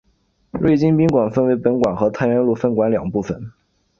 [0.53, 3.51] 瑞金宾馆分为本馆和太原路分馆两部份。